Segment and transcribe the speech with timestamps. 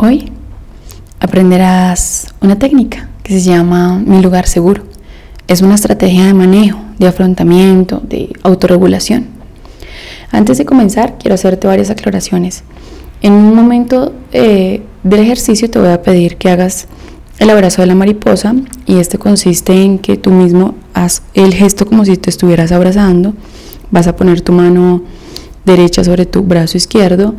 [0.00, 0.30] Hoy
[1.18, 4.84] aprenderás una técnica que se llama mi lugar seguro.
[5.48, 9.26] Es una estrategia de manejo, de afrontamiento, de autorregulación.
[10.30, 12.62] Antes de comenzar, quiero hacerte varias aclaraciones.
[13.22, 16.86] En un momento eh, del ejercicio te voy a pedir que hagas
[17.40, 18.54] el abrazo de la mariposa
[18.86, 23.34] y este consiste en que tú mismo haz el gesto como si te estuvieras abrazando.
[23.90, 25.02] Vas a poner tu mano
[25.64, 27.34] derecha sobre tu brazo izquierdo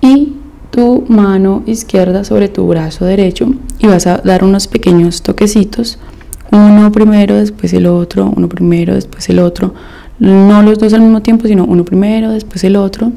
[0.00, 0.39] y
[0.70, 5.98] tu mano izquierda sobre tu brazo derecho y vas a dar unos pequeños toquecitos,
[6.52, 9.74] uno primero, después el otro, uno primero, después el otro,
[10.18, 13.12] no los dos al mismo tiempo, sino uno primero, después el otro,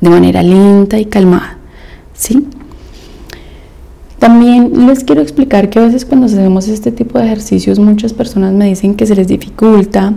[0.00, 1.58] de manera lenta y calmada,
[2.12, 2.46] ¿sí?
[4.18, 8.54] También les quiero explicar que a veces cuando hacemos este tipo de ejercicios muchas personas
[8.54, 10.14] me dicen que se les dificulta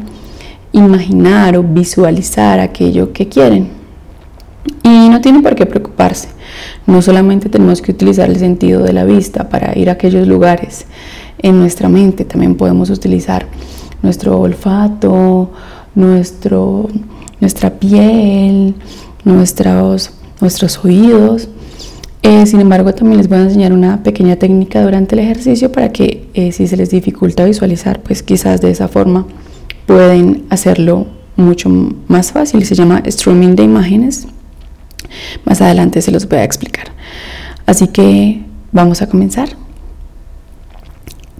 [0.71, 3.69] imaginar o visualizar aquello que quieren.
[4.83, 6.29] Y no tienen por qué preocuparse.
[6.87, 10.85] No solamente tenemos que utilizar el sentido de la vista para ir a aquellos lugares.
[11.39, 13.45] En nuestra mente también podemos utilizar
[14.01, 15.51] nuestro olfato,
[15.95, 16.87] nuestro,
[17.41, 18.73] nuestra piel,
[19.25, 21.49] nuestros, nuestros oídos.
[22.23, 25.91] Eh, sin embargo, también les voy a enseñar una pequeña técnica durante el ejercicio para
[25.91, 29.25] que eh, si se les dificulta visualizar, pues quizás de esa forma
[29.85, 31.69] pueden hacerlo mucho
[32.07, 32.65] más fácil.
[32.65, 34.27] Se llama streaming de imágenes.
[35.45, 36.87] Más adelante se los voy a explicar.
[37.65, 39.49] Así que vamos a comenzar.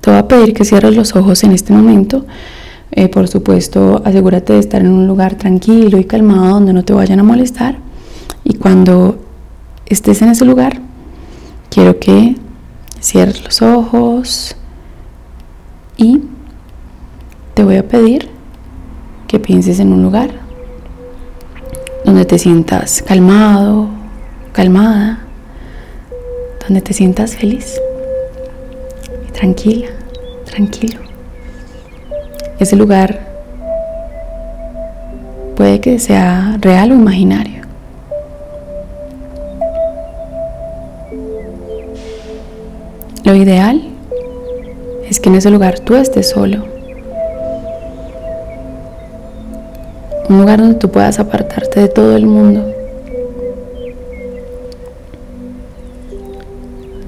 [0.01, 2.25] Te voy a pedir que cierres los ojos en este momento.
[2.91, 6.93] Eh, por supuesto, asegúrate de estar en un lugar tranquilo y calmado donde no te
[6.93, 7.77] vayan a molestar.
[8.43, 9.19] Y cuando
[9.85, 10.79] estés en ese lugar,
[11.69, 12.35] quiero que
[12.99, 14.55] cierres los ojos
[15.97, 16.21] y
[17.53, 18.29] te voy a pedir
[19.27, 20.46] que pienses en un lugar
[22.07, 23.89] donde te sientas calmado,
[24.53, 25.19] calmada,
[26.65, 27.77] donde te sientas feliz,
[29.33, 29.89] tranquila,
[30.45, 31.01] tranquilo.
[32.59, 33.27] Ese lugar
[35.57, 37.63] puede que sea real o imaginario.
[43.25, 43.83] Lo ideal
[45.09, 46.76] es que en ese lugar tú estés solo.
[50.29, 52.65] Un lugar donde tú puedas apartarte de todo el mundo.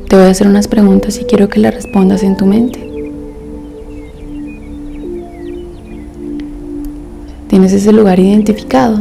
[0.08, 2.80] Te voy a hacer unas preguntas y quiero que las respondas en tu mente.
[7.50, 9.00] ¿Tienes ese lugar identificado?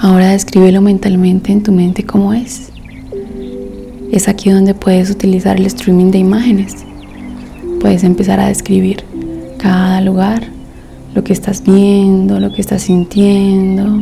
[0.00, 2.70] Ahora descríbelo mentalmente en tu mente como es.
[4.10, 6.76] Es aquí donde puedes utilizar el streaming de imágenes.
[7.80, 9.04] Puedes empezar a describir
[9.58, 10.44] cada lugar,
[11.14, 14.00] lo que estás viendo, lo que estás sintiendo,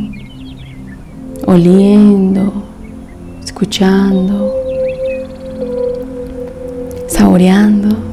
[1.45, 2.63] oliendo,
[3.43, 4.53] escuchando,
[7.07, 8.06] saboreando.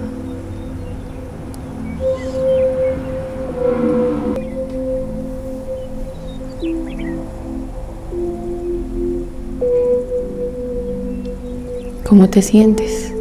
[12.07, 13.13] ¿Cómo te sientes?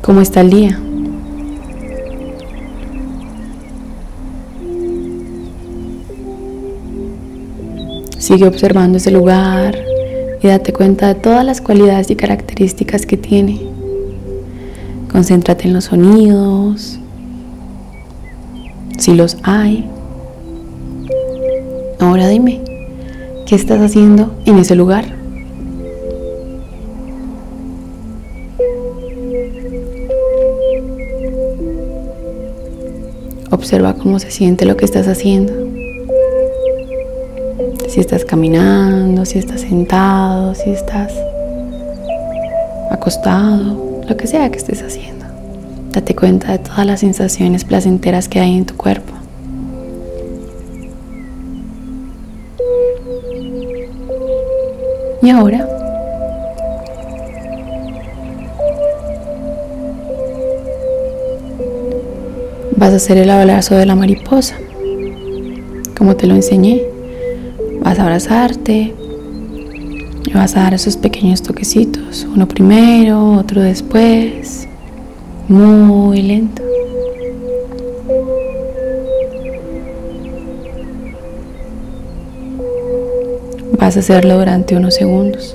[0.00, 0.80] ¿Cómo está el día?
[8.18, 9.78] Sigue observando ese lugar
[10.42, 13.60] y date cuenta de todas las cualidades y características que tiene.
[15.12, 16.98] Concéntrate en los sonidos,
[18.98, 19.88] si los hay.
[22.02, 22.60] Ahora dime,
[23.46, 25.04] ¿qué estás haciendo en ese lugar?
[33.52, 35.52] Observa cómo se siente lo que estás haciendo.
[37.88, 41.12] Si estás caminando, si estás sentado, si estás
[42.90, 45.24] acostado, lo que sea que estés haciendo.
[45.92, 49.11] Date cuenta de todas las sensaciones placenteras que hay en tu cuerpo.
[55.22, 55.68] Y ahora
[62.76, 64.56] vas a hacer el abrazo de la mariposa,
[65.96, 66.82] como te lo enseñé.
[67.80, 68.92] Vas a abrazarte
[70.24, 74.66] y vas a dar esos pequeños toquecitos, uno primero, otro después,
[75.48, 76.71] muy lento.
[83.96, 85.54] Hacerlo durante unos segundos.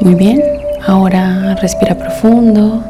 [0.00, 0.42] Muy bien,
[0.86, 2.82] ahora respira profundo.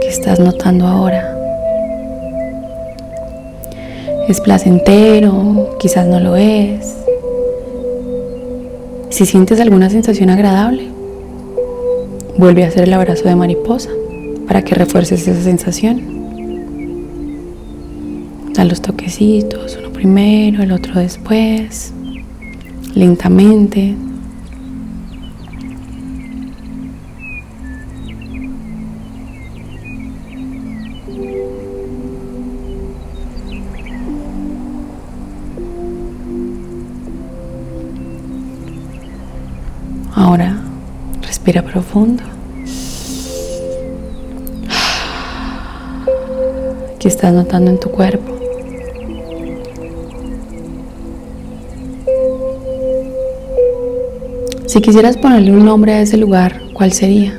[0.00, 1.36] ¿Qué estás notando ahora?
[4.28, 5.76] ¿Es placentero?
[5.78, 6.96] Quizás no lo es.
[9.10, 10.88] Si sientes alguna sensación agradable,
[12.38, 13.90] vuelve a hacer el abrazo de mariposa
[14.46, 16.20] para que refuerces esa sensación.
[18.54, 21.92] Da los toquecitos, uno primero, el otro después,
[23.00, 23.96] lentamente.
[40.14, 40.60] Ahora
[41.22, 42.22] respira profundo.
[46.98, 48.39] ¿Qué estás notando en tu cuerpo?
[54.70, 57.36] Si quisieras ponerle un nombre a ese lugar, ¿cuál sería?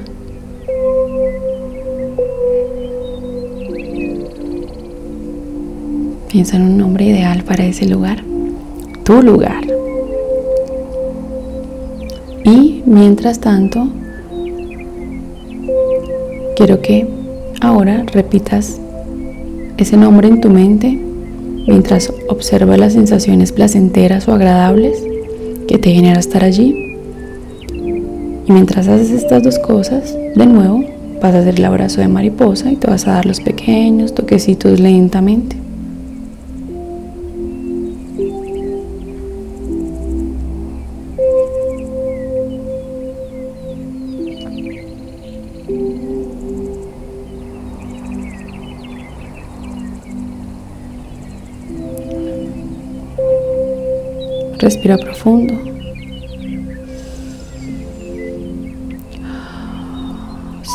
[6.30, 8.22] Piensa en un nombre ideal para ese lugar,
[9.06, 9.64] tu lugar.
[12.44, 13.88] Y mientras tanto,
[16.58, 17.08] quiero que
[17.62, 18.78] ahora repitas
[19.78, 21.00] ese nombre en tu mente
[21.66, 25.02] mientras observa las sensaciones placenteras o agradables
[25.70, 26.81] que te genera estar allí.
[28.48, 30.84] Y mientras haces estas dos cosas, de nuevo
[31.22, 34.80] vas a hacer el abrazo de mariposa y te vas a dar los pequeños toquecitos
[34.80, 35.56] lentamente.
[54.58, 55.81] Respira profundo.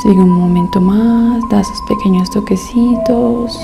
[0.06, 3.58] Sigue un momento más, da esos pequeños toquecitos,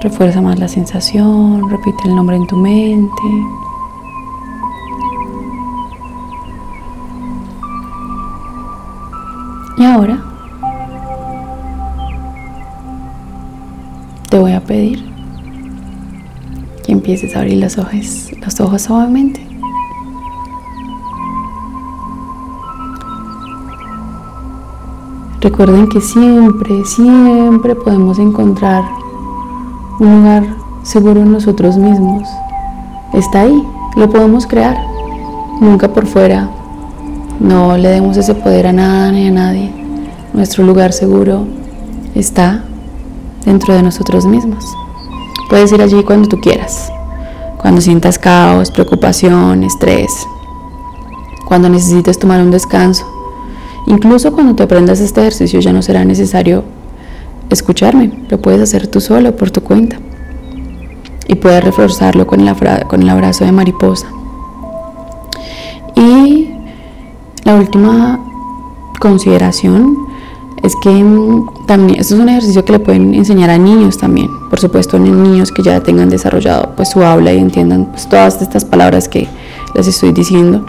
[0.00, 3.12] refuerza más la sensación, repite el nombre en tu mente.
[9.76, 10.18] Y ahora
[14.30, 15.04] te voy a pedir
[16.86, 19.45] que empieces a abrir los ojos, los ojos suavemente.
[25.46, 28.82] Recuerden que siempre, siempre podemos encontrar
[30.00, 30.44] un lugar
[30.82, 32.28] seguro en nosotros mismos.
[33.12, 33.62] Está ahí,
[33.94, 34.76] lo podemos crear,
[35.60, 36.50] nunca por fuera.
[37.38, 39.70] No le demos ese poder a nada ni a nadie.
[40.34, 41.46] Nuestro lugar seguro
[42.16, 42.64] está
[43.44, 44.66] dentro de nosotros mismos.
[45.48, 46.90] Puedes ir allí cuando tú quieras,
[47.56, 50.10] cuando sientas caos, preocupación, estrés,
[51.46, 53.15] cuando necesites tomar un descanso
[53.86, 56.64] Incluso cuando te aprendas este ejercicio ya no será necesario
[57.50, 59.96] escucharme, lo puedes hacer tú solo por tu cuenta.
[61.28, 64.06] Y puedes reforzarlo con el, abrazo de mariposa.
[65.94, 66.50] Y
[67.44, 68.20] la última
[69.00, 69.96] consideración
[70.62, 70.90] es que
[71.66, 75.52] también esto es un ejercicio que le pueden enseñar a niños también, por supuesto, niños
[75.52, 79.28] que ya tengan desarrollado pues su habla y entiendan pues, todas estas palabras que
[79.74, 80.64] les estoy diciendo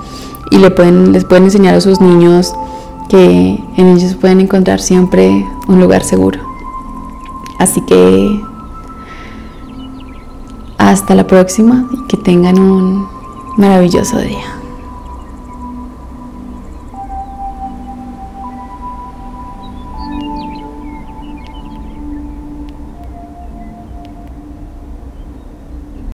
[0.51, 2.53] y le pueden, les pueden enseñar a sus niños
[3.09, 6.39] que en ellos pueden encontrar siempre un lugar seguro.
[7.59, 8.41] Así que
[10.77, 13.07] hasta la próxima y que tengan un
[13.57, 14.56] maravilloso día.